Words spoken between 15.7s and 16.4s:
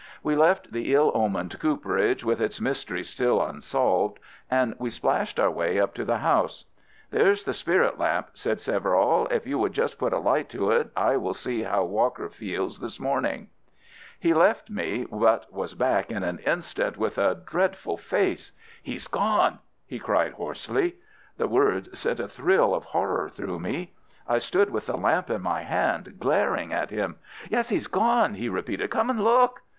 back in an